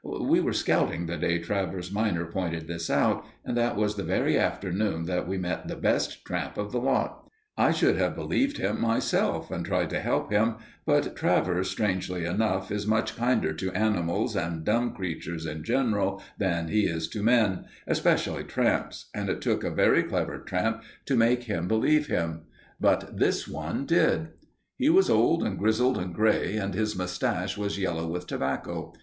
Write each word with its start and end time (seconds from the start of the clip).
We 0.03 0.39
were 0.39 0.51
scouting 0.51 1.05
the 1.05 1.15
day 1.15 1.37
Travers 1.37 1.91
minor 1.91 2.25
pointed 2.25 2.65
this 2.67 2.89
out, 2.89 3.23
and 3.45 3.55
that 3.55 3.75
was 3.75 3.93
the 3.97 4.03
very 4.03 4.35
afternoon 4.35 5.05
that 5.05 5.27
we 5.27 5.37
met 5.37 5.67
the 5.67 5.75
best 5.75 6.25
tramp 6.25 6.57
of 6.57 6.71
the 6.71 6.79
lot. 6.81 7.29
I 7.55 7.69
should 7.69 7.97
have 7.97 8.15
believed 8.15 8.57
him 8.57 8.81
myself 8.81 9.51
and 9.51 9.63
tried 9.63 9.91
to 9.91 9.99
help 9.99 10.31
him; 10.31 10.55
but 10.87 11.15
Travers, 11.15 11.69
strangely 11.69 12.25
enough, 12.25 12.71
is 12.71 12.87
much 12.87 13.15
kinder 13.15 13.53
to 13.53 13.71
animals 13.73 14.35
and 14.35 14.63
dumb 14.65 14.95
creatures 14.95 15.45
in 15.45 15.63
general 15.63 16.19
than 16.39 16.69
he 16.69 16.85
is 16.85 17.07
to 17.09 17.21
men, 17.21 17.65
especially 17.85 18.43
tramps, 18.43 19.07
and 19.13 19.29
it 19.29 19.39
took 19.39 19.63
a 19.63 19.69
very 19.69 20.01
clever 20.01 20.39
tramp 20.39 20.81
to 21.05 21.15
make 21.15 21.43
him 21.43 21.67
believe 21.67 22.07
him. 22.07 22.45
But 22.79 23.19
this 23.19 23.47
one 23.47 23.85
did. 23.85 24.29
He 24.77 24.89
was 24.89 25.11
old 25.11 25.43
and 25.43 25.59
grizzled 25.59 25.99
and 25.99 26.11
grey, 26.11 26.55
and 26.57 26.73
his 26.73 26.95
moustache 26.95 27.55
was 27.55 27.77
yellow 27.77 28.07
with 28.07 28.25
tobacco. 28.25 28.93